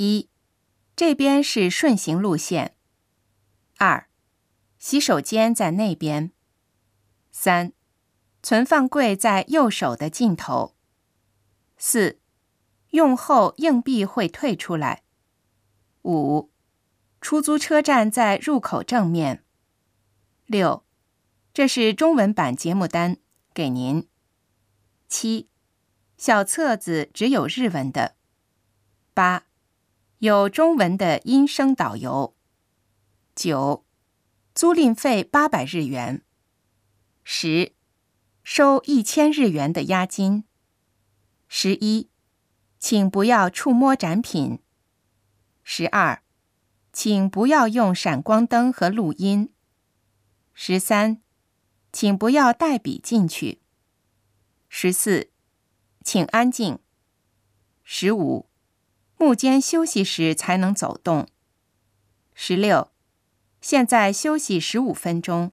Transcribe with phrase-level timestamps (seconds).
[0.00, 0.30] 一，
[0.96, 2.74] 这边是顺行路线。
[3.76, 4.08] 二，
[4.78, 6.32] 洗手间在那边。
[7.30, 7.74] 三，
[8.42, 10.74] 存放柜在右手的尽头。
[11.76, 12.18] 四，
[12.92, 15.02] 用后硬币会退出来。
[16.04, 16.50] 五，
[17.20, 19.44] 出租车站在入口正面。
[20.46, 20.82] 六，
[21.52, 23.18] 这是中文版节目单，
[23.52, 24.08] 给您。
[25.10, 25.50] 七，
[26.16, 28.16] 小册子只有日文的。
[29.12, 29.44] 八，
[30.20, 32.36] 有中文的音声导游。
[33.34, 33.86] 九，
[34.54, 36.22] 租赁费八百日元。
[37.24, 37.72] 十，
[38.42, 40.44] 收一千日元的押金。
[41.48, 42.10] 十一，
[42.78, 44.58] 请不要触摸展品。
[45.62, 46.22] 十二，
[46.92, 49.50] 请不要用闪光灯和录音。
[50.52, 51.22] 十三，
[51.90, 53.62] 请不要带笔进去。
[54.68, 55.30] 十四，
[56.04, 56.78] 请安静。
[57.82, 58.49] 十五，
[59.22, 61.28] 木间休息时才能走动。
[62.32, 62.90] 十六，
[63.60, 65.52] 现在休息十五分钟。